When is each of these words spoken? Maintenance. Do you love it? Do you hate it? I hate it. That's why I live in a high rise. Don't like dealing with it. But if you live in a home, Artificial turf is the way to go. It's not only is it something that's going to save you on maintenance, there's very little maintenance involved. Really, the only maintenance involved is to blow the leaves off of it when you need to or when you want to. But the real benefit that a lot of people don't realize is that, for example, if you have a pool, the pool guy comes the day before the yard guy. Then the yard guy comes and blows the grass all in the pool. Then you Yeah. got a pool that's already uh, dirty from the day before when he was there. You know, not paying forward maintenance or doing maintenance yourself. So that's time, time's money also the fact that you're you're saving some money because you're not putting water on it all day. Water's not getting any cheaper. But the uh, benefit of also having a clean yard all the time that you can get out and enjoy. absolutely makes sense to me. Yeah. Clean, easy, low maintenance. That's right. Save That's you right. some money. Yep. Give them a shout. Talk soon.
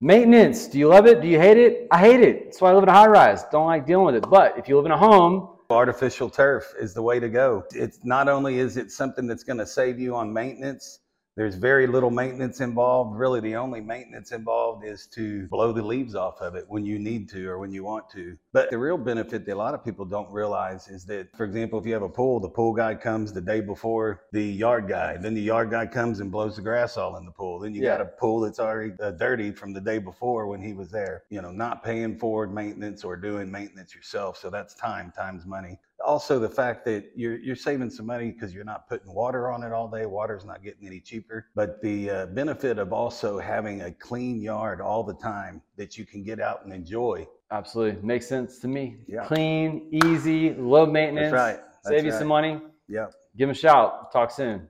Maintenance. 0.00 0.68
Do 0.68 0.78
you 0.78 0.86
love 0.86 1.06
it? 1.06 1.20
Do 1.20 1.26
you 1.26 1.40
hate 1.40 1.56
it? 1.58 1.88
I 1.90 1.98
hate 1.98 2.20
it. 2.20 2.44
That's 2.44 2.60
why 2.60 2.70
I 2.70 2.74
live 2.74 2.84
in 2.84 2.88
a 2.88 2.92
high 2.92 3.08
rise. 3.08 3.42
Don't 3.50 3.66
like 3.66 3.84
dealing 3.84 4.06
with 4.06 4.14
it. 4.14 4.30
But 4.30 4.56
if 4.56 4.68
you 4.68 4.76
live 4.76 4.86
in 4.86 4.92
a 4.92 4.98
home, 4.98 5.56
Artificial 5.70 6.30
turf 6.30 6.72
is 6.80 6.94
the 6.94 7.02
way 7.02 7.20
to 7.20 7.28
go. 7.28 7.64
It's 7.74 7.98
not 8.02 8.26
only 8.26 8.58
is 8.58 8.78
it 8.78 8.90
something 8.90 9.26
that's 9.26 9.44
going 9.44 9.58
to 9.58 9.66
save 9.66 9.98
you 9.98 10.14
on 10.14 10.32
maintenance, 10.32 11.00
there's 11.38 11.54
very 11.54 11.86
little 11.86 12.10
maintenance 12.10 12.60
involved. 12.60 13.16
Really, 13.16 13.38
the 13.38 13.54
only 13.54 13.80
maintenance 13.80 14.32
involved 14.32 14.84
is 14.84 15.06
to 15.14 15.46
blow 15.46 15.72
the 15.72 15.80
leaves 15.80 16.16
off 16.16 16.40
of 16.40 16.56
it 16.56 16.64
when 16.66 16.84
you 16.84 16.98
need 16.98 17.28
to 17.28 17.48
or 17.48 17.58
when 17.58 17.70
you 17.70 17.84
want 17.84 18.10
to. 18.10 18.36
But 18.52 18.70
the 18.70 18.78
real 18.78 18.98
benefit 18.98 19.46
that 19.46 19.54
a 19.54 19.54
lot 19.54 19.72
of 19.72 19.84
people 19.84 20.04
don't 20.04 20.28
realize 20.32 20.88
is 20.88 21.06
that, 21.06 21.28
for 21.36 21.44
example, 21.44 21.78
if 21.78 21.86
you 21.86 21.92
have 21.92 22.02
a 22.02 22.08
pool, 22.08 22.40
the 22.40 22.48
pool 22.48 22.72
guy 22.72 22.96
comes 22.96 23.32
the 23.32 23.40
day 23.40 23.60
before 23.60 24.24
the 24.32 24.42
yard 24.42 24.88
guy. 24.88 25.16
Then 25.16 25.34
the 25.34 25.40
yard 25.40 25.70
guy 25.70 25.86
comes 25.86 26.18
and 26.18 26.32
blows 26.32 26.56
the 26.56 26.62
grass 26.62 26.96
all 26.96 27.16
in 27.16 27.24
the 27.24 27.30
pool. 27.30 27.60
Then 27.60 27.72
you 27.72 27.82
Yeah. 27.84 27.98
got 27.98 28.00
a 28.00 28.06
pool 28.06 28.40
that's 28.40 28.58
already 28.58 28.94
uh, 29.00 29.12
dirty 29.12 29.52
from 29.52 29.72
the 29.72 29.80
day 29.80 29.98
before 29.98 30.48
when 30.48 30.60
he 30.60 30.72
was 30.72 30.90
there. 30.90 31.22
You 31.30 31.40
know, 31.40 31.52
not 31.52 31.84
paying 31.84 32.18
forward 32.18 32.52
maintenance 32.52 33.04
or 33.04 33.14
doing 33.14 33.48
maintenance 33.48 33.94
yourself. 33.94 34.38
So 34.38 34.50
that's 34.50 34.74
time, 34.74 35.12
time's 35.16 35.46
money 35.46 35.78
also 36.04 36.38
the 36.38 36.48
fact 36.48 36.84
that 36.86 37.10
you're 37.14 37.36
you're 37.38 37.56
saving 37.56 37.90
some 37.90 38.06
money 38.06 38.30
because 38.30 38.54
you're 38.54 38.64
not 38.64 38.88
putting 38.88 39.12
water 39.12 39.50
on 39.50 39.62
it 39.62 39.72
all 39.72 39.88
day. 39.88 40.06
Water's 40.06 40.44
not 40.44 40.62
getting 40.62 40.86
any 40.86 41.00
cheaper. 41.00 41.46
But 41.54 41.80
the 41.82 42.10
uh, 42.10 42.26
benefit 42.26 42.78
of 42.78 42.92
also 42.92 43.38
having 43.38 43.82
a 43.82 43.92
clean 43.92 44.40
yard 44.40 44.80
all 44.80 45.02
the 45.02 45.14
time 45.14 45.62
that 45.76 45.98
you 45.98 46.06
can 46.06 46.22
get 46.22 46.40
out 46.40 46.64
and 46.64 46.72
enjoy. 46.72 47.26
absolutely 47.50 48.00
makes 48.02 48.26
sense 48.26 48.58
to 48.60 48.68
me. 48.68 48.98
Yeah. 49.06 49.24
Clean, 49.26 49.88
easy, 50.04 50.54
low 50.54 50.86
maintenance. 50.86 51.32
That's 51.32 51.56
right. 51.56 51.64
Save 51.82 51.92
That's 51.92 52.04
you 52.04 52.10
right. 52.10 52.18
some 52.18 52.28
money. 52.28 52.60
Yep. 52.88 53.12
Give 53.36 53.48
them 53.48 53.50
a 53.50 53.54
shout. 53.54 54.12
Talk 54.12 54.30
soon. 54.30 54.68